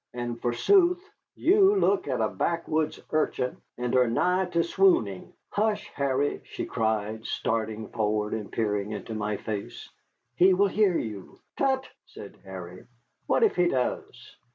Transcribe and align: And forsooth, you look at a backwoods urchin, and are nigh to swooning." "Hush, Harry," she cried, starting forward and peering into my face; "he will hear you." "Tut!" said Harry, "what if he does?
And 0.15 0.41
forsooth, 0.41 1.07
you 1.35 1.75
look 1.75 2.07
at 2.07 2.21
a 2.21 2.27
backwoods 2.27 2.99
urchin, 3.11 3.57
and 3.77 3.95
are 3.95 4.07
nigh 4.07 4.45
to 4.45 4.63
swooning." 4.63 5.31
"Hush, 5.51 5.91
Harry," 5.93 6.41
she 6.43 6.65
cried, 6.65 7.23
starting 7.27 7.87
forward 7.89 8.33
and 8.33 8.51
peering 8.51 8.93
into 8.93 9.13
my 9.13 9.37
face; 9.37 9.91
"he 10.37 10.55
will 10.55 10.69
hear 10.69 10.97
you." 10.97 11.37
"Tut!" 11.55 11.87
said 12.07 12.39
Harry, 12.43 12.87
"what 13.27 13.43
if 13.43 13.55
he 13.57 13.67
does? 13.67 14.33